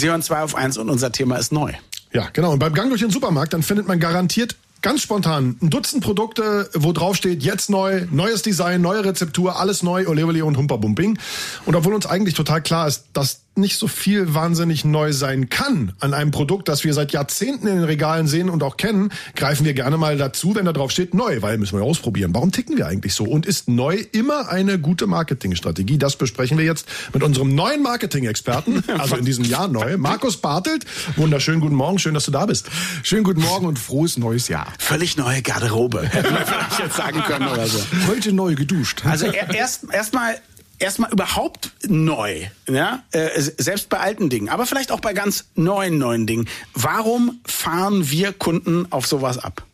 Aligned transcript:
Sie 0.00 0.08
hören 0.08 0.22
zwei 0.22 0.42
auf 0.42 0.54
eins 0.54 0.78
und 0.78 0.88
unser 0.90 1.12
Thema 1.12 1.36
ist 1.36 1.52
neu. 1.52 1.72
Ja, 2.12 2.28
genau. 2.32 2.52
Und 2.52 2.58
beim 2.58 2.74
Gang 2.74 2.88
durch 2.88 3.02
den 3.02 3.10
Supermarkt, 3.10 3.52
dann 3.52 3.62
findet 3.62 3.86
man 3.86 4.00
garantiert 4.00 4.56
ganz 4.82 5.02
spontan 5.02 5.58
ein 5.60 5.70
Dutzend 5.70 6.02
Produkte, 6.02 6.70
wo 6.74 6.92
drauf 6.92 7.16
steht, 7.16 7.42
jetzt 7.42 7.70
neu, 7.70 8.06
neues 8.10 8.42
Design, 8.42 8.80
neue 8.80 9.04
Rezeptur, 9.04 9.60
alles 9.60 9.82
neu, 9.82 10.06
ole 10.08 10.24
ole 10.24 10.44
und 10.44 10.56
humpa 10.56 10.76
bumping. 10.76 11.18
Und 11.66 11.76
obwohl 11.76 11.94
uns 11.94 12.06
eigentlich 12.06 12.34
total 12.34 12.62
klar 12.62 12.88
ist, 12.88 13.04
dass 13.12 13.42
nicht 13.60 13.78
so 13.78 13.86
viel 13.86 14.34
wahnsinnig 14.34 14.84
neu 14.84 15.12
sein 15.12 15.48
kann 15.48 15.92
an 16.00 16.14
einem 16.14 16.30
Produkt, 16.30 16.68
das 16.68 16.84
wir 16.84 16.94
seit 16.94 17.12
Jahrzehnten 17.12 17.66
in 17.66 17.76
den 17.76 17.84
Regalen 17.84 18.26
sehen 18.26 18.48
und 18.50 18.62
auch 18.62 18.76
kennen, 18.76 19.10
greifen 19.36 19.64
wir 19.64 19.74
gerne 19.74 19.96
mal 19.96 20.16
dazu, 20.16 20.54
wenn 20.54 20.64
da 20.64 20.72
drauf 20.72 20.90
steht 20.90 21.14
neu, 21.14 21.42
weil 21.42 21.58
müssen 21.58 21.78
wir 21.78 21.84
ausprobieren. 21.84 22.34
Warum 22.34 22.52
ticken 22.52 22.76
wir 22.76 22.86
eigentlich 22.86 23.14
so? 23.14 23.24
Und 23.24 23.46
ist 23.46 23.68
neu 23.68 24.04
immer 24.12 24.48
eine 24.48 24.78
gute 24.78 25.06
Marketingstrategie? 25.06 25.98
Das 25.98 26.16
besprechen 26.16 26.58
wir 26.58 26.64
jetzt 26.64 26.88
mit 27.12 27.22
unserem 27.22 27.54
neuen 27.54 27.82
Marketing-Experten, 27.82 28.82
also 28.98 29.16
in 29.16 29.24
diesem 29.24 29.44
Jahr 29.44 29.68
neu, 29.68 29.96
Markus 29.96 30.38
Bartelt. 30.38 30.84
Wunderschönen 31.16 31.60
guten 31.60 31.76
Morgen, 31.76 31.98
schön, 31.98 32.14
dass 32.14 32.24
du 32.24 32.30
da 32.30 32.46
bist. 32.46 32.68
Schönen 33.02 33.24
guten 33.24 33.42
Morgen 33.42 33.66
und 33.66 33.78
frohes 33.78 34.16
neues 34.16 34.48
Jahr. 34.48 34.72
Völlig 34.78 35.16
neue 35.16 35.42
Garderobe, 35.42 36.02
hätte 36.10 36.30
man 36.30 36.44
vielleicht 36.46 36.78
jetzt 36.78 36.96
sagen 36.96 37.22
können 37.22 37.48
oder 37.48 37.66
so. 37.66 37.78
Heute 38.08 38.32
neu 38.32 38.54
geduscht. 38.54 39.02
Also 39.04 39.26
erst 39.26 39.84
erstmal 39.92 40.36
erstmal 40.80 41.12
überhaupt 41.12 41.72
neu, 41.86 42.46
ja, 42.68 43.04
äh, 43.12 43.28
selbst 43.36 43.88
bei 43.88 43.98
alten 43.98 44.28
Dingen, 44.30 44.48
aber 44.48 44.66
vielleicht 44.66 44.92
auch 44.92 45.00
bei 45.00 45.12
ganz 45.12 45.46
neuen 45.54 45.98
neuen 45.98 46.26
Dingen. 46.26 46.48
Warum 46.74 47.40
fahren 47.44 48.10
wir 48.10 48.32
Kunden 48.32 48.90
auf 48.90 49.06
sowas 49.06 49.38
ab? 49.38 49.64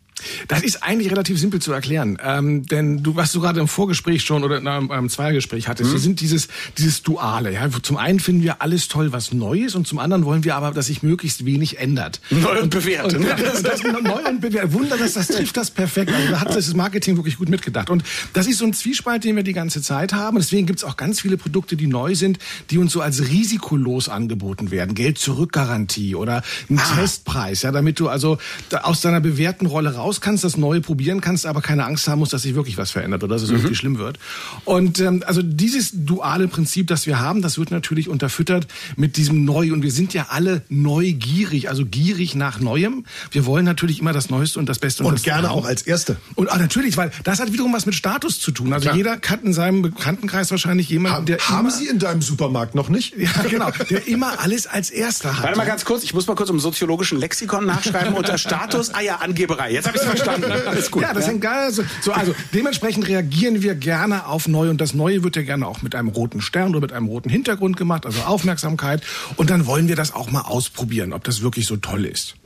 Das 0.48 0.62
ist 0.62 0.82
eigentlich 0.82 1.10
relativ 1.10 1.38
simpel 1.38 1.60
zu 1.60 1.72
erklären, 1.72 2.18
ähm, 2.22 2.66
denn 2.66 3.02
du, 3.02 3.16
was 3.16 3.32
du 3.32 3.40
gerade 3.40 3.60
im 3.60 3.68
Vorgespräch 3.68 4.22
schon 4.22 4.44
oder 4.44 4.58
in 4.58 4.66
einem, 4.66 4.90
einem 4.90 5.08
Zweiergespräch 5.08 5.68
hattest, 5.68 5.90
mhm. 5.90 5.94
wir 5.94 6.00
sind 6.00 6.20
dieses 6.20 6.48
dieses 6.78 7.02
Duale. 7.02 7.52
Ja, 7.52 7.68
zum 7.70 7.96
einen 7.96 8.20
finden 8.20 8.42
wir 8.42 8.62
alles 8.62 8.88
toll, 8.88 9.12
was 9.12 9.32
neu 9.32 9.60
ist, 9.60 9.74
und 9.74 9.86
zum 9.86 9.98
anderen 9.98 10.24
wollen 10.24 10.44
wir 10.44 10.56
aber, 10.56 10.70
dass 10.72 10.86
sich 10.86 11.02
möglichst 11.02 11.44
wenig 11.44 11.78
ändert. 11.78 12.20
Neu 12.30 12.62
und 12.62 12.70
bewährt. 12.70 13.14
Und, 13.14 13.24
und, 13.24 13.40
das, 13.40 13.62
das, 13.62 13.82
neu 14.02 14.28
und 14.28 14.40
bewährt. 14.40 14.72
Wunder, 14.72 14.96
dass 14.96 15.14
das 15.14 15.28
trifft 15.28 15.56
das 15.56 15.70
perfekt. 15.70 16.12
Also 16.12 16.30
da 16.30 16.40
hat 16.40 16.54
das 16.54 16.72
Marketing 16.74 17.16
wirklich 17.16 17.36
gut 17.36 17.48
mitgedacht. 17.48 17.90
Und 17.90 18.04
das 18.32 18.46
ist 18.46 18.58
so 18.58 18.64
ein 18.64 18.72
Zwiespalt, 18.72 19.24
den 19.24 19.36
wir 19.36 19.42
die 19.42 19.52
ganze 19.52 19.82
Zeit 19.82 20.12
haben. 20.12 20.36
Und 20.36 20.44
deswegen 20.44 20.66
gibt 20.66 20.78
es 20.78 20.84
auch 20.84 20.96
ganz 20.96 21.20
viele 21.20 21.36
Produkte, 21.36 21.76
die 21.76 21.86
neu 21.86 22.14
sind, 22.14 22.38
die 22.70 22.78
uns 22.78 22.92
so 22.92 23.00
als 23.00 23.28
risikolos 23.28 24.08
angeboten 24.08 24.70
werden. 24.70 24.94
Geld 24.94 25.18
zurück 25.18 25.52
Garantie 25.52 26.14
oder 26.14 26.42
ein 26.70 26.78
ah. 26.78 26.94
Testpreis, 26.96 27.62
ja, 27.62 27.72
damit 27.72 28.00
du 28.00 28.08
also 28.08 28.38
aus 28.82 29.00
deiner 29.00 29.20
bewährten 29.20 29.66
Rolle 29.66 29.94
raus 29.94 30.05
raus 30.06 30.20
kannst, 30.20 30.44
das 30.44 30.56
Neue 30.56 30.80
probieren 30.80 31.20
kannst, 31.20 31.46
aber 31.46 31.60
keine 31.60 31.84
Angst 31.84 32.06
haben 32.08 32.20
musst, 32.20 32.32
dass 32.32 32.42
sich 32.42 32.54
wirklich 32.54 32.78
was 32.78 32.90
verändert 32.90 33.24
oder 33.24 33.34
dass 33.34 33.42
es 33.42 33.50
mhm. 33.50 33.62
wirklich 33.62 33.78
schlimm 33.78 33.98
wird. 33.98 34.18
Und 34.64 35.00
ähm, 35.00 35.22
also 35.26 35.42
dieses 35.42 35.90
duale 35.92 36.48
Prinzip, 36.48 36.86
das 36.86 37.06
wir 37.06 37.18
haben, 37.18 37.42
das 37.42 37.58
wird 37.58 37.70
natürlich 37.70 38.08
unterfüttert 38.08 38.66
mit 38.96 39.16
diesem 39.16 39.44
Neu. 39.44 39.72
Und 39.72 39.82
wir 39.82 39.90
sind 39.90 40.14
ja 40.14 40.26
alle 40.30 40.62
neugierig, 40.68 41.68
also 41.68 41.84
gierig 41.84 42.34
nach 42.34 42.60
Neuem. 42.60 43.04
Wir 43.32 43.46
wollen 43.46 43.64
natürlich 43.64 44.00
immer 44.00 44.12
das 44.12 44.30
Neueste 44.30 44.58
und 44.58 44.68
das 44.68 44.78
Beste. 44.78 45.02
Und, 45.02 45.08
und 45.08 45.14
das 45.16 45.22
gerne 45.22 45.50
auch 45.50 45.66
als 45.66 45.82
Erste. 45.82 46.16
Und 46.36 46.50
ah, 46.50 46.58
natürlich, 46.58 46.96
weil 46.96 47.10
das 47.24 47.40
hat 47.40 47.52
wiederum 47.52 47.72
was 47.72 47.86
mit 47.86 47.94
Status 47.94 48.40
zu 48.40 48.52
tun. 48.52 48.72
Also 48.72 48.84
Klar. 48.84 48.96
jeder 48.96 49.12
hat 49.26 49.42
in 49.42 49.52
seinem 49.52 49.82
Bekanntenkreis 49.82 50.50
wahrscheinlich 50.50 50.88
jemanden, 50.88 51.26
der 51.26 51.38
Haben 51.38 51.70
Sie 51.70 51.86
in 51.86 51.98
deinem 51.98 52.22
Supermarkt 52.22 52.74
noch 52.74 52.88
nicht? 52.88 53.16
Ja, 53.16 53.30
genau. 53.48 53.70
Der 53.90 54.06
immer 54.06 54.40
alles 54.40 54.66
als 54.66 54.90
Erster 54.90 55.36
hat. 55.36 55.44
Warte 55.44 55.56
mal 55.56 55.66
ganz 55.66 55.84
kurz, 55.84 56.04
ich 56.04 56.14
muss 56.14 56.26
mal 56.26 56.36
kurz 56.36 56.50
im 56.50 56.60
soziologischen 56.60 57.18
Lexikon 57.18 57.66
nachschreiben 57.66 58.14
unter 58.14 58.38
Status. 58.46 58.94
Ah 58.94 59.00
ja, 59.00 59.16
Angeberei. 59.16 59.72
Jetzt 59.72 59.86
habe 60.04 60.16
ich 60.16 60.22
verstanden. 60.22 60.52
Alles 60.66 60.90
gut. 60.90 61.02
Ja, 61.02 61.12
das 61.14 61.24
ja? 61.24 61.32
hängt 61.32 61.42
geil. 61.42 61.72
So, 61.72 61.82
so, 62.00 62.12
also 62.12 62.34
dementsprechend 62.52 63.08
reagieren 63.08 63.62
wir 63.62 63.74
gerne 63.74 64.26
auf 64.26 64.48
Neu 64.48 64.70
und 64.70 64.80
das 64.80 64.94
Neue 64.94 65.22
wird 65.22 65.36
ja 65.36 65.42
gerne 65.42 65.66
auch 65.66 65.82
mit 65.82 65.94
einem 65.94 66.08
roten 66.08 66.40
Stern 66.40 66.70
oder 66.70 66.80
mit 66.80 66.92
einem 66.92 67.06
roten 67.06 67.30
Hintergrund 67.30 67.76
gemacht, 67.76 68.06
also 68.06 68.20
Aufmerksamkeit. 68.22 69.02
Und 69.36 69.50
dann 69.50 69.66
wollen 69.66 69.88
wir 69.88 69.96
das 69.96 70.14
auch 70.14 70.30
mal 70.30 70.42
ausprobieren, 70.42 71.12
ob 71.12 71.24
das 71.24 71.42
wirklich 71.42 71.66
so 71.66 71.76
toll 71.76 72.04
ist. 72.04 72.36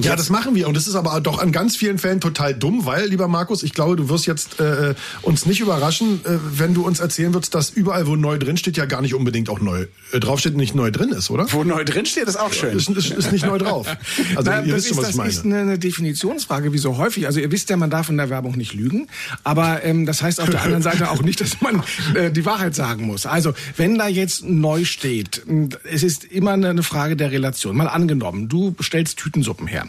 Ja, 0.00 0.16
das 0.16 0.30
machen 0.30 0.54
wir. 0.54 0.68
Und 0.68 0.76
das 0.76 0.86
ist 0.86 0.94
aber 0.94 1.20
doch 1.20 1.38
an 1.38 1.52
ganz 1.52 1.76
vielen 1.76 1.98
Fällen 1.98 2.20
total 2.20 2.54
dumm, 2.54 2.86
weil, 2.86 3.08
lieber 3.08 3.28
Markus, 3.28 3.62
ich 3.62 3.74
glaube, 3.74 3.96
du 3.96 4.08
wirst 4.08 4.26
jetzt 4.26 4.58
äh, 4.58 4.94
uns 5.20 5.44
nicht 5.44 5.60
überraschen, 5.60 6.20
äh, 6.24 6.38
wenn 6.56 6.72
du 6.72 6.86
uns 6.86 7.00
erzählen 7.00 7.34
würdest, 7.34 7.54
dass 7.54 7.70
überall, 7.70 8.06
wo 8.06 8.16
neu 8.16 8.38
drin 8.38 8.56
steht, 8.56 8.76
ja 8.76 8.86
gar 8.86 9.02
nicht 9.02 9.14
unbedingt 9.14 9.50
auch 9.50 9.60
neu 9.60 9.86
äh, 10.12 10.20
draufsteht, 10.20 10.56
nicht 10.56 10.74
neu 10.74 10.90
drin 10.90 11.10
ist, 11.10 11.30
oder? 11.30 11.46
Wo 11.52 11.62
neu 11.64 11.84
drin 11.84 12.06
steht, 12.06 12.24
ist 12.24 12.40
auch 12.40 12.52
schön. 12.52 12.76
Ist, 12.76 12.88
ist, 12.88 13.10
ist 13.10 13.32
nicht 13.32 13.46
neu 13.46 13.58
drauf. 13.58 13.86
Also 14.36 14.50
Na, 14.50 14.62
ihr 14.62 14.74
wisst 14.74 14.88
schon, 14.88 14.98
was 14.98 15.10
ich 15.10 15.16
meine. 15.16 15.28
Das 15.28 15.38
ist 15.38 15.44
eine 15.44 15.78
Definitionsfrage, 15.78 16.72
wie 16.72 16.78
so 16.78 16.96
häufig. 16.96 17.26
Also 17.26 17.40
ihr 17.40 17.50
wisst 17.50 17.70
ja, 17.70 17.76
man 17.76 17.90
darf 17.90 18.08
in 18.08 18.16
der 18.16 18.30
Werbung 18.30 18.56
nicht 18.56 18.72
lügen. 18.72 19.08
Aber 19.44 19.84
ähm, 19.84 20.06
das 20.06 20.22
heißt 20.22 20.40
auf 20.40 20.48
der 20.48 20.62
anderen 20.64 20.82
Seite 20.82 21.10
auch 21.10 21.22
nicht, 21.22 21.40
dass 21.40 21.60
man 21.60 21.82
äh, 22.14 22.30
die 22.30 22.44
Wahrheit 22.44 22.74
sagen 22.74 23.06
muss. 23.06 23.26
Also 23.26 23.52
wenn 23.76 23.98
da 23.98 24.08
jetzt 24.08 24.44
neu 24.44 24.84
steht, 24.84 25.42
es 25.84 26.02
ist 26.02 26.24
immer 26.24 26.52
eine 26.52 26.82
Frage 26.82 27.16
der 27.16 27.30
Relation. 27.30 27.76
Mal 27.76 27.88
angenommen, 27.88 28.48
du 28.48 28.74
stellst 28.80 29.18
Tütensuppen 29.18 29.66
her. 29.66 29.81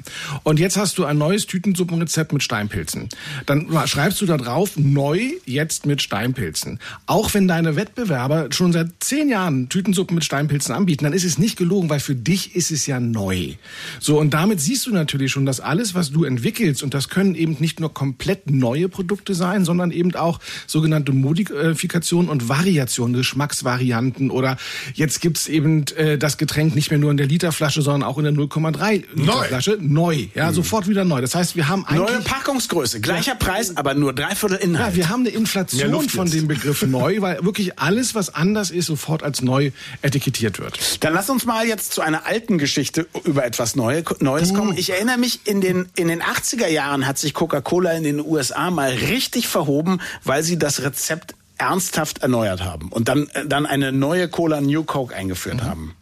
Und 0.43 0.59
jetzt 0.59 0.77
hast 0.77 0.97
du 0.97 1.05
ein 1.05 1.17
neues 1.17 1.45
Tütensuppenrezept 1.45 2.33
mit 2.33 2.43
Steinpilzen. 2.43 3.09
Dann 3.45 3.67
schreibst 3.87 4.21
du 4.21 4.25
da 4.25 4.37
drauf, 4.37 4.71
neu 4.75 5.31
jetzt 5.45 5.85
mit 5.85 6.01
Steinpilzen. 6.01 6.79
Auch 7.05 7.33
wenn 7.33 7.47
deine 7.47 7.75
Wettbewerber 7.75 8.49
schon 8.51 8.73
seit 8.73 8.91
zehn 8.99 9.29
Jahren 9.29 9.69
Tütensuppen 9.69 10.15
mit 10.15 10.25
Steinpilzen 10.25 10.73
anbieten, 10.73 11.03
dann 11.03 11.13
ist 11.13 11.23
es 11.23 11.37
nicht 11.37 11.57
gelogen, 11.57 11.89
weil 11.89 11.99
für 11.99 12.15
dich 12.15 12.55
ist 12.55 12.71
es 12.71 12.85
ja 12.85 12.99
neu. 12.99 13.53
So, 13.99 14.19
und 14.19 14.33
damit 14.33 14.59
siehst 14.59 14.85
du 14.85 14.91
natürlich 14.91 15.31
schon, 15.31 15.45
dass 15.45 15.59
alles, 15.59 15.95
was 15.95 16.11
du 16.11 16.23
entwickelst, 16.23 16.83
und 16.83 16.93
das 16.93 17.09
können 17.09 17.35
eben 17.35 17.57
nicht 17.59 17.79
nur 17.79 17.93
komplett 17.93 18.49
neue 18.49 18.89
Produkte 18.89 19.33
sein, 19.33 19.65
sondern 19.65 19.91
eben 19.91 20.15
auch 20.15 20.39
sogenannte 20.67 21.11
Modifikationen 21.11 22.29
und 22.29 22.49
Variationen, 22.49 23.15
Geschmacksvarianten 23.15 24.29
oder 24.29 24.57
jetzt 24.93 25.21
gibt's 25.21 25.47
eben 25.47 25.85
äh, 25.95 26.17
das 26.17 26.37
Getränk 26.37 26.75
nicht 26.75 26.89
mehr 26.89 26.99
nur 26.99 27.11
in 27.11 27.17
der 27.17 27.27
Literflasche, 27.27 27.81
sondern 27.81 28.03
auch 28.03 28.17
in 28.17 28.23
der 28.23 28.33
0,3 28.33 29.03
Liter 29.15 29.43
Flasche. 29.43 29.77
Neu. 29.83 30.27
Ja, 30.33 30.49
mhm. 30.49 30.55
sofort 30.55 30.87
wieder 30.87 31.05
neu. 31.05 31.21
Das 31.21 31.35
heißt, 31.35 31.55
wir 31.55 31.67
haben 31.67 31.85
eigentlich... 31.85 32.09
Neue 32.09 32.21
Packungsgröße, 32.21 33.01
gleicher 33.01 33.35
Preis, 33.35 33.75
aber 33.77 33.93
nur 33.93 34.13
dreiviertel 34.13 34.57
Inhalt. 34.57 34.91
Ja, 34.91 34.95
wir 34.95 35.09
haben 35.09 35.21
eine 35.21 35.29
Inflation 35.29 36.09
von 36.09 36.29
dem 36.29 36.47
Begriff 36.47 36.81
neu, 36.87 37.21
weil 37.21 37.43
wirklich 37.43 37.79
alles, 37.79 38.15
was 38.15 38.33
anders 38.33 38.71
ist, 38.71 38.87
sofort 38.87 39.23
als 39.23 39.41
neu 39.41 39.71
etikettiert 40.01 40.59
wird. 40.59 41.03
Dann 41.03 41.13
lass 41.13 41.29
uns 41.29 41.45
mal 41.45 41.67
jetzt 41.67 41.93
zu 41.93 42.01
einer 42.01 42.25
alten 42.25 42.57
Geschichte 42.57 43.07
über 43.23 43.45
etwas 43.45 43.75
Neue, 43.75 44.03
Neues 44.19 44.53
kommen. 44.53 44.77
Ich 44.77 44.89
erinnere 44.89 45.17
mich, 45.17 45.41
in 45.45 45.61
den, 45.61 45.87
in 45.95 46.07
den 46.07 46.21
80er 46.21 46.67
Jahren 46.67 47.07
hat 47.07 47.17
sich 47.17 47.33
Coca-Cola 47.33 47.91
in 47.91 48.03
den 48.03 48.19
USA 48.19 48.71
mal 48.71 48.91
richtig 48.91 49.47
verhoben, 49.47 50.01
weil 50.23 50.43
sie 50.43 50.57
das 50.57 50.81
Rezept 50.81 51.35
ernsthaft 51.57 52.19
erneuert 52.19 52.63
haben 52.63 52.89
und 52.89 53.07
dann, 53.07 53.29
dann 53.47 53.65
eine 53.65 53.91
neue 53.91 54.27
Cola 54.27 54.59
New 54.59 54.83
Coke 54.83 55.15
eingeführt 55.15 55.57
mhm. 55.57 55.63
haben. 55.63 55.95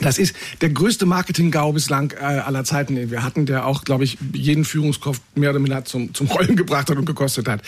Das 0.00 0.18
ist 0.18 0.34
der 0.60 0.70
größte 0.70 1.06
Marketing-GAU 1.06 1.72
bislang 1.72 2.12
äh, 2.12 2.24
aller 2.24 2.64
Zeiten, 2.64 2.94
den 2.96 3.10
wir 3.10 3.22
hatten, 3.22 3.46
der 3.46 3.66
auch, 3.66 3.84
glaube 3.84 4.04
ich, 4.04 4.18
jeden 4.32 4.64
Führungskopf 4.64 5.20
mehr 5.34 5.50
oder 5.50 5.58
minder 5.58 5.84
zum, 5.84 6.14
zum 6.14 6.26
Rollen 6.28 6.56
gebracht 6.56 6.90
hat 6.90 6.96
und 6.96 7.04
gekostet 7.04 7.48
hat. 7.48 7.62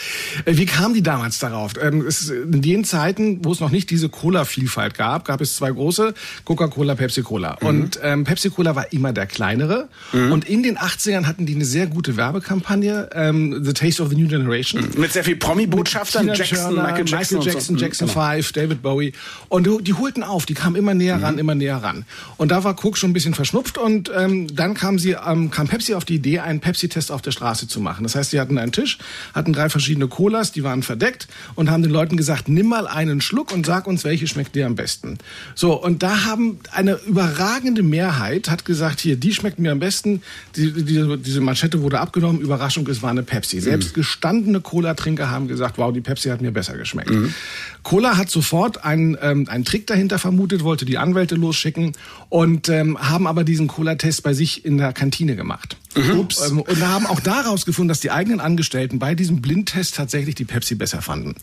Äh, 0.45 0.57
wie 0.57 0.67
kam 0.67 0.95
die 0.95 1.03
damals 1.03 1.39
darauf? 1.39 1.75
Ähm, 1.81 2.07
es, 2.07 2.29
in 2.29 2.63
den 2.63 2.85
Zeiten, 2.85 3.45
wo 3.45 3.53
es 3.53 3.61
noch 3.61 3.71
nicht 3.71 3.91
diese 3.91 4.09
Cola-Vielfalt 4.09 4.95
gab, 4.95 5.25
gab 5.25 5.41
es 5.41 5.57
zwei 5.57 5.71
große, 5.71 6.15
Coca-Cola, 6.45 6.95
Pepsi-Cola. 6.95 7.59
Mhm. 7.61 7.67
Und 7.67 8.01
ähm, 8.03 8.25
Pepsi-Cola 8.25 8.75
war 8.75 8.93
immer 8.93 9.13
der 9.13 9.27
kleinere. 9.27 9.89
Mhm. 10.13 10.33
Und 10.33 10.49
in 10.49 10.63
den 10.63 10.79
80ern 10.79 11.27
hatten 11.27 11.47
die 11.47 11.55
eine 11.55 11.65
sehr 11.65 11.87
gute 11.87 12.17
Werbekampagne, 12.17 13.11
ähm, 13.15 13.65
The 13.65 13.73
Taste 13.73 14.03
of 14.03 14.11
the 14.11 14.17
New 14.17 14.29
Generation. 14.29 14.83
Mhm. 14.83 15.01
Mit 15.01 15.13
sehr 15.13 15.25
viel 15.25 15.37
Promi-Botschaftern, 15.37 16.29
Jackson, 16.29 16.59
Turner, 16.59 16.83
Michael 16.83 17.07
Jackson, 17.07 17.39
Michael 17.39 17.53
Jackson, 17.55 17.79
so. 17.79 17.85
Jackson 17.85 18.09
5, 18.09 18.53
genau. 18.53 18.65
David 18.67 18.83
Bowie. 18.83 19.13
Und 19.49 19.69
die, 19.87 19.95
holten 19.95 20.23
auf, 20.23 20.47
die 20.47 20.55
kamen 20.55 20.77
immer 20.77 20.95
näher 20.95 21.23
ran, 21.23 21.35
mhm. 21.35 21.41
immer 21.41 21.55
näher 21.55 21.77
ran. 21.77 22.00
Und 22.37 22.51
da 22.51 22.65
war 22.65 22.75
Coke 22.75 22.99
schon 22.99 23.11
ein 23.11 23.13
bisschen 23.13 23.35
verschnupft 23.35 23.79
und 23.79 24.11
ähm, 24.17 24.55
dann 24.55 24.75
kam 24.75 24.99
sie, 24.99 25.17
ähm, 25.27 25.51
kam 25.51 25.69
Pepsi 25.69 25.95
auf 25.95 26.05
die 26.05 26.17
Idee, 26.17 26.41
einen 26.41 26.61
Pepsi-Test 26.61 27.11
auf 27.13 27.23
der 27.23 27.31
Straße 27.31 27.69
zu 27.69 27.81
machen. 27.81 28.03
Das 28.05 28.15
heißt, 28.15 28.31
sie 28.31 28.41
hatten 28.41 28.59
einen 28.59 28.73
Tisch, 28.73 28.99
hatten 29.35 29.53
drei 29.53 29.69
verschiedene 29.69 30.09
Colas, 30.09 30.53
die 30.53 30.65
waren 30.65 30.83
verdeckt 30.83 31.29
und 31.55 31.71
haben 31.71 31.83
den 31.83 31.93
Leuten 31.93 32.17
gesagt, 32.17 32.49
nimm 32.49 32.69
mal 32.69 32.87
einen 32.87 33.21
Schluck 33.21 33.53
und 33.53 33.67
sag 33.67 33.87
uns, 33.87 34.05
welche 34.05 34.27
schmeckt 34.27 34.55
dir 34.55 34.67
am 34.67 34.75
besten. 34.75 35.19
So, 35.55 35.81
und 35.81 36.03
da 36.03 36.25
haben 36.25 36.61
eine 36.73 36.99
überragende 37.07 37.83
Mehrheit 37.83 38.51
hat 38.51 38.65
gesagt, 38.65 39.01
hier, 39.01 39.17
die 39.17 39.33
schmeckt 39.33 39.59
mir 39.59 39.73
am 39.73 39.79
besten. 39.79 40.23
Die, 40.57 40.73
die, 40.73 41.17
diese 41.19 41.41
Manschette 41.41 41.83
wurde 41.83 42.01
abgenommen, 42.01 42.41
Überraschung, 42.41 42.87
es 42.89 43.03
war 43.03 43.11
eine 43.11 43.23
Pepsi. 43.23 43.61
Selbst 43.61 43.91
mhm. 43.91 44.01
gestandene 44.01 44.61
Cola-Trinker 44.61 45.31
haben 45.31 45.49
gesagt, 45.49 45.79
wow, 45.79 45.93
die 45.93 46.01
Pepsi 46.01 46.29
hat 46.29 46.41
mir 46.41 46.53
besser 46.53 46.77
geschmeckt. 46.77 47.11
Mhm. 47.11 47.35
Cola 47.83 48.17
hat 48.17 48.31
sofort 48.31 48.85
einen, 48.85 49.17
ähm, 49.21 49.47
einen 49.49 49.65
Trick 49.65 49.87
dahinter 49.87 50.19
vermutet, 50.19 50.65
wollte 50.65 50.85
die 50.85 50.99
Anwälte 50.99 51.35
losschicken 51.35 51.93
und 52.29 52.69
ähm, 52.69 52.99
haben 52.99 53.27
aber 53.27 53.45
diesen 53.45 53.69
Cola-Test 53.69 54.23
bei 54.23 54.35
sich 54.35 54.65
in 54.65 54.79
der 54.79 54.93
Kantine 54.93 55.37
gemacht. 55.37 55.77
Mhm. 55.97 56.19
Ups. 56.19 56.49
Ähm, 56.49 56.61
und 56.61 56.87
haben 56.87 57.07
auch 57.07 57.21
daraus 57.21 57.67
gefunden, 57.67 57.89
dass 57.89 58.01
die 58.01 58.11
eigenen 58.11 58.41
Angestellten 58.41 58.99
bei 58.99 59.15
diesem 59.15 59.41
Blindtest 59.41 59.97
tatsächlich 59.97 60.35
die 60.35 60.45
Pepsi 60.45 60.75
besser 60.75 61.03
fanden. 61.03 61.35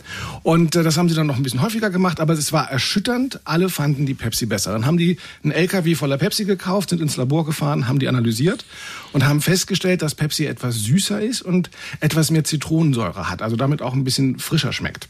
Und 0.44 0.76
äh, 0.76 0.84
das 0.84 0.98
haben 0.98 1.10
sie 1.10 1.16
dann 1.16 1.28
noch 1.28 1.38
ein 1.38 1.44
bisschen 1.44 1.62
häufiger 1.62 1.90
gemacht, 1.90 2.20
aber 2.20 2.34
es 2.34 2.54
war 2.54 2.70
erschütternd. 2.70 3.42
Alle 3.44 3.70
fanden 3.70 4.06
die 4.06 4.14
Pepsi 4.14 4.46
besser. 4.46 4.72
Dann 4.72 4.86
haben 4.86 4.98
die 4.98 5.18
einen 5.44 5.52
LKW 5.52 5.96
voller 5.96 6.18
Pepsi 6.18 6.46
gekauft, 6.46 6.90
sind 6.90 7.02
ins 7.02 7.18
Labor 7.18 7.46
gefahren, 7.46 7.88
haben 7.88 8.00
die 8.00 8.08
analysiert 8.08 8.66
und 9.12 9.26
haben 9.26 9.42
festgestellt, 9.42 10.02
dass 10.02 10.16
Pepsi 10.16 10.46
etwas 10.46 10.76
süßer 10.76 11.22
ist 11.22 11.42
und 11.42 11.70
etwas 12.00 12.32
mehr 12.32 12.44
Zitronensäure 12.44 13.30
hat, 13.30 13.42
also 13.42 13.56
damit 13.56 13.82
auch 13.82 13.94
ein 13.94 14.04
bisschen 14.04 14.40
frischer 14.40 14.72
schmeckt. 14.72 15.08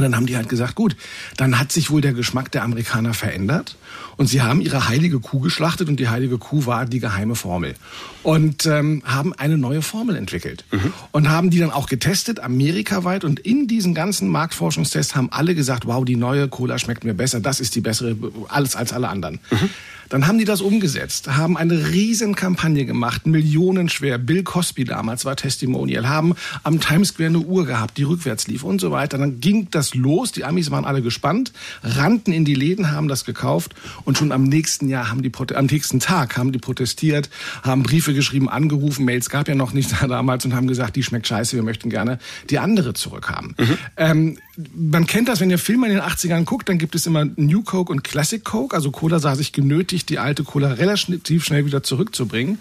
Und 0.00 0.04
dann 0.04 0.16
haben 0.16 0.24
die 0.24 0.36
halt 0.36 0.48
gesagt, 0.48 0.76
gut, 0.76 0.96
dann 1.36 1.58
hat 1.58 1.72
sich 1.72 1.90
wohl 1.90 2.00
der 2.00 2.14
Geschmack 2.14 2.50
der 2.52 2.62
Amerikaner 2.62 3.12
verändert. 3.12 3.76
Und 4.16 4.28
sie 4.28 4.40
haben 4.40 4.62
ihre 4.62 4.88
heilige 4.88 5.20
Kuh 5.20 5.40
geschlachtet 5.40 5.90
und 5.90 6.00
die 6.00 6.08
heilige 6.08 6.38
Kuh 6.38 6.64
war 6.64 6.86
die 6.86 7.00
geheime 7.00 7.34
Formel. 7.34 7.74
Und 8.22 8.64
ähm, 8.64 9.02
haben 9.04 9.34
eine 9.34 9.58
neue 9.58 9.82
Formel 9.82 10.16
entwickelt. 10.16 10.64
Mhm. 10.70 10.94
Und 11.12 11.28
haben 11.28 11.50
die 11.50 11.58
dann 11.58 11.70
auch 11.70 11.86
getestet, 11.86 12.40
amerikaweit. 12.40 13.24
Und 13.24 13.40
in 13.40 13.66
diesen 13.66 13.94
ganzen 13.94 14.28
Marktforschungstests 14.28 15.14
haben 15.14 15.30
alle 15.30 15.54
gesagt, 15.54 15.86
wow, 15.86 16.02
die 16.02 16.16
neue 16.16 16.48
Cola 16.48 16.78
schmeckt 16.78 17.04
mir 17.04 17.14
besser, 17.14 17.40
das 17.40 17.60
ist 17.60 17.74
die 17.74 17.82
bessere, 17.82 18.16
alles 18.48 18.76
als 18.76 18.94
alle 18.94 19.08
anderen. 19.08 19.38
Mhm. 19.50 19.68
Dann 20.10 20.26
haben 20.26 20.38
die 20.38 20.44
das 20.44 20.60
umgesetzt, 20.60 21.28
haben 21.36 21.56
eine 21.56 21.88
riesen 21.90 22.34
Kampagne 22.34 22.84
gemacht, 22.84 23.26
millionenschwer. 23.26 24.18
Bill 24.18 24.42
Cosby 24.42 24.84
damals 24.84 25.24
war 25.24 25.36
Testimonial, 25.36 26.08
haben 26.08 26.34
am 26.62 26.80
Times 26.80 27.08
Square 27.08 27.30
eine 27.30 27.38
Uhr 27.38 27.64
gehabt, 27.64 27.96
die 27.96 28.02
rückwärts 28.02 28.46
lief 28.48 28.64
und 28.64 28.80
so 28.80 28.90
weiter. 28.90 29.18
Dann 29.18 29.40
ging 29.40 29.68
das 29.70 29.94
los, 29.94 30.32
die 30.32 30.44
Amis 30.44 30.70
waren 30.70 30.84
alle 30.84 31.00
gespannt, 31.00 31.52
rannten 31.82 32.32
in 32.32 32.44
die 32.44 32.54
Läden, 32.54 32.90
haben 32.90 33.08
das 33.08 33.24
gekauft 33.24 33.74
und 34.04 34.18
schon 34.18 34.32
am 34.32 34.44
nächsten 34.44 34.88
Jahr 34.88 35.10
haben 35.10 35.22
die 35.22 35.32
am 35.54 35.66
nächsten 35.66 36.00
Tag 36.00 36.36
haben 36.36 36.52
die 36.52 36.58
protestiert, 36.58 37.30
haben 37.62 37.82
Briefe 37.82 38.12
geschrieben, 38.12 38.48
angerufen, 38.48 39.04
Mails 39.04 39.30
gab 39.30 39.48
ja 39.48 39.54
noch 39.54 39.72
nicht 39.72 39.92
damals 40.08 40.44
und 40.44 40.54
haben 40.54 40.66
gesagt, 40.66 40.96
die 40.96 41.02
schmeckt 41.02 41.28
scheiße, 41.28 41.56
wir 41.56 41.62
möchten 41.62 41.88
gerne 41.88 42.18
die 42.50 42.58
andere 42.58 42.94
zurückhaben. 42.94 43.54
Mhm. 43.56 43.78
Ähm, 43.96 44.38
man 44.74 45.06
kennt 45.06 45.28
das, 45.28 45.40
wenn 45.40 45.50
ihr 45.50 45.58
Filme 45.58 45.86
in 45.86 45.94
den 45.94 46.02
80ern 46.02 46.44
guckt, 46.44 46.68
dann 46.68 46.78
gibt 46.78 46.94
es 46.94 47.06
immer 47.06 47.24
New 47.36 47.62
Coke 47.62 47.92
und 47.92 48.04
Classic 48.04 48.42
Coke. 48.44 48.74
Also 48.74 48.90
Cola 48.90 49.18
sah 49.18 49.34
sich 49.34 49.52
genötigt, 49.52 49.99
die 50.06 50.18
alte 50.18 50.44
Cola 50.44 50.72
relativ 50.72 51.44
schnell 51.44 51.66
wieder 51.66 51.82
zurückzubringen. 51.82 52.58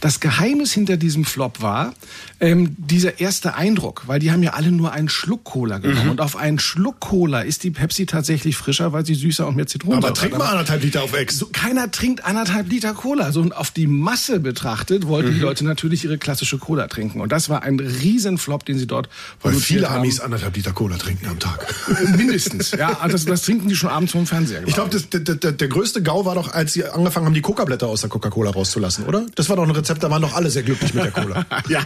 Das 0.00 0.20
Geheimnis 0.20 0.72
hinter 0.72 0.96
diesem 0.96 1.24
Flop 1.24 1.60
war 1.60 1.94
ähm, 2.40 2.76
dieser 2.78 3.20
erste 3.20 3.54
Eindruck, 3.54 4.04
weil 4.06 4.20
die 4.20 4.30
haben 4.30 4.42
ja 4.42 4.52
alle 4.52 4.70
nur 4.70 4.92
einen 4.92 5.08
Schluck 5.08 5.44
Cola 5.44 5.78
genommen. 5.78 6.04
Mhm. 6.04 6.10
Und 6.10 6.20
auf 6.20 6.36
einen 6.36 6.58
Schluck 6.58 7.00
Cola 7.00 7.40
ist 7.40 7.64
die 7.64 7.70
Pepsi 7.70 8.06
tatsächlich 8.06 8.56
frischer, 8.56 8.92
weil 8.92 9.04
sie 9.04 9.14
süßer 9.14 9.46
und 9.46 9.56
mehr 9.56 9.66
Zitronen 9.66 9.98
Aber 9.98 10.14
trink 10.14 10.38
mal 10.38 10.46
anderthalb 10.46 10.82
Liter 10.82 11.02
auf 11.02 11.12
Ex. 11.14 11.38
So, 11.38 11.46
keiner 11.46 11.90
trinkt 11.90 12.24
anderthalb 12.24 12.70
Liter 12.70 12.94
Cola. 12.94 13.24
Also 13.24 13.40
und 13.40 13.56
auf 13.56 13.70
die 13.70 13.86
Masse 13.86 14.40
betrachtet 14.40 15.06
wollten 15.06 15.30
mhm. 15.30 15.34
die 15.34 15.40
Leute 15.40 15.64
natürlich 15.64 16.04
ihre 16.04 16.18
klassische 16.18 16.58
Cola 16.58 16.86
trinken. 16.86 17.20
Und 17.20 17.32
das 17.32 17.48
war 17.48 17.62
ein 17.62 17.80
Riesenflop, 17.80 18.64
den 18.64 18.78
sie 18.78 18.86
dort 18.86 19.08
Weil 19.42 19.54
viele 19.54 19.90
haben. 19.90 20.00
Amis 20.00 20.20
anderthalb 20.20 20.56
Liter 20.56 20.72
Cola 20.72 20.96
trinken 20.96 21.26
am 21.26 21.38
Tag. 21.38 21.74
Mindestens, 22.16 22.72
ja. 22.72 22.98
Das, 23.08 23.24
das 23.24 23.42
trinken 23.42 23.68
die 23.68 23.76
schon 23.76 23.90
abends 23.90 24.12
vom 24.12 24.26
Fernseher. 24.26 24.62
Ich 24.66 24.74
glaube, 24.74 24.90
der, 25.00 25.20
der, 25.20 25.52
der 25.52 25.68
größte 25.68 26.02
GAU 26.02 26.24
war 26.24 26.34
doch, 26.34 26.52
als 26.52 26.74
sie 26.78 26.84
angefangen 26.84 27.26
haben, 27.26 27.34
die 27.34 27.40
Coca-Blätter 27.40 27.86
aus 27.86 28.00
der 28.02 28.10
Coca-Cola 28.10 28.50
rauszulassen, 28.50 29.06
oder? 29.06 29.26
Das 29.34 29.48
war 29.48 29.56
doch 29.56 29.64
ein 29.64 29.70
Rezept, 29.70 30.02
da 30.02 30.10
waren 30.10 30.22
doch 30.22 30.34
alle 30.34 30.50
sehr 30.50 30.62
glücklich 30.62 30.94
mit 30.94 31.04
der 31.04 31.12
Cola. 31.12 31.44
ja, 31.68 31.80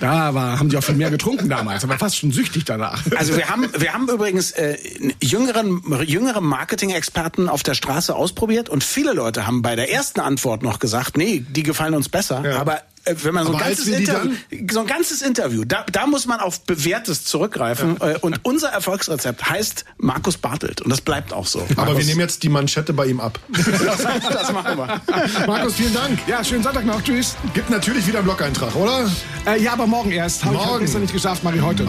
da 0.00 0.34
war, 0.34 0.58
haben 0.58 0.68
die 0.68 0.76
auch 0.76 0.84
viel 0.84 0.94
mehr 0.94 1.10
getrunken 1.10 1.48
damals, 1.48 1.84
aber 1.84 1.98
fast 1.98 2.16
schon 2.16 2.32
süchtig 2.32 2.64
danach. 2.64 3.02
Also 3.16 3.36
wir 3.36 3.48
haben, 3.48 3.68
wir 3.76 3.92
haben 3.92 4.08
übrigens 4.08 4.52
äh, 4.52 4.76
jüngeren, 5.20 5.82
jüngere 6.04 6.40
Marketing-Experten 6.40 7.48
auf 7.48 7.62
der 7.62 7.74
Straße 7.74 8.14
ausprobiert 8.14 8.68
und 8.68 8.84
viele 8.84 9.12
Leute 9.12 9.46
haben 9.46 9.62
bei 9.62 9.76
der 9.76 9.92
ersten 9.92 10.20
Antwort 10.20 10.62
noch 10.62 10.78
gesagt, 10.78 11.16
nee, 11.16 11.44
die 11.48 11.62
gefallen 11.62 11.94
uns 11.94 12.08
besser. 12.08 12.42
Ja. 12.44 12.58
Aber 12.60 12.80
wenn 13.06 13.34
man 13.34 13.46
so 13.46 13.52
ein, 13.52 13.58
ganzes 13.58 13.86
Interview, 13.86 14.32
so 14.70 14.80
ein 14.80 14.86
ganzes 14.86 15.22
Interview, 15.22 15.64
da, 15.64 15.84
da 15.90 16.06
muss 16.06 16.26
man 16.26 16.40
auf 16.40 16.60
Bewährtes 16.62 17.24
zurückgreifen. 17.24 17.96
Ja. 18.00 18.12
Äh, 18.12 18.18
und 18.18 18.40
unser 18.44 18.68
Erfolgsrezept 18.68 19.48
heißt 19.48 19.84
Markus 19.98 20.36
Bartelt. 20.36 20.80
Und 20.80 20.90
das 20.90 21.00
bleibt 21.00 21.32
auch 21.32 21.46
so. 21.46 21.60
Aber 21.60 21.74
Markus. 21.74 21.98
wir 21.98 22.04
nehmen 22.06 22.20
jetzt 22.20 22.42
die 22.42 22.48
Manschette 22.48 22.92
bei 22.92 23.06
ihm 23.06 23.20
ab. 23.20 23.38
das, 23.48 24.02
das 24.32 24.52
machen 24.52 24.78
wir. 24.78 25.00
Markus, 25.46 25.74
vielen 25.74 25.94
Dank. 25.94 26.18
Ja, 26.26 26.42
schönen 26.42 26.62
Sonntag 26.62 26.86
noch. 26.86 27.02
Tschüss. 27.02 27.36
Gibt 27.52 27.70
natürlich 27.70 28.06
wieder 28.06 28.18
einen 28.18 28.26
Blog-Eintrag, 28.26 28.74
oder? 28.74 29.10
Äh, 29.46 29.62
ja, 29.62 29.72
aber 29.72 29.86
morgen 29.86 30.10
erst. 30.10 30.44
Morgen. 30.44 30.74
Ich 30.74 30.80
gestern 30.80 31.02
nicht 31.02 31.12
geschafft, 31.12 31.44
mache 31.44 31.56
ich 31.56 31.62
heute. 31.62 31.86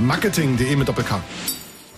Marketing.de 0.00 0.76
mit 0.76 0.88
Doppel-K. 0.88 1.20